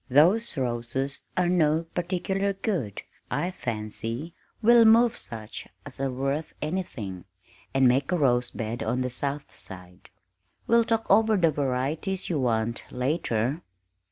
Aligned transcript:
Those 0.09 0.57
roses 0.57 1.25
are 1.37 1.47
no 1.47 1.83
particular 1.93 2.53
good, 2.53 3.03
I 3.29 3.51
fancy; 3.51 4.33
we'll 4.59 4.83
move 4.83 5.15
such 5.15 5.67
as 5.85 5.99
are 6.01 6.09
worth 6.09 6.55
anything, 6.59 7.25
and 7.71 7.87
make 7.87 8.11
a 8.11 8.17
rose 8.17 8.49
bed 8.49 8.81
on 8.81 9.01
the 9.01 9.11
south 9.11 9.55
side 9.55 10.09
we'll 10.65 10.85
talk 10.85 11.05
over 11.11 11.37
the 11.37 11.51
varieties 11.51 12.31
you 12.31 12.39
want, 12.39 12.83
later. 12.89 13.61